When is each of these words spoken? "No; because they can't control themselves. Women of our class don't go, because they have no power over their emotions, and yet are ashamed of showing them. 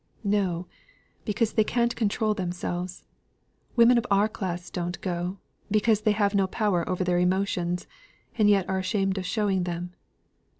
"No; 0.23 0.65
because 1.25 1.53
they 1.53 1.63
can't 1.63 1.95
control 1.95 2.33
themselves. 2.33 3.05
Women 3.75 3.99
of 3.99 4.07
our 4.09 4.27
class 4.27 4.71
don't 4.71 4.99
go, 4.99 5.37
because 5.69 6.01
they 6.01 6.13
have 6.13 6.33
no 6.33 6.47
power 6.47 6.89
over 6.89 7.03
their 7.03 7.19
emotions, 7.19 7.85
and 8.35 8.49
yet 8.49 8.67
are 8.67 8.79
ashamed 8.79 9.19
of 9.19 9.27
showing 9.27 9.61
them. 9.61 9.93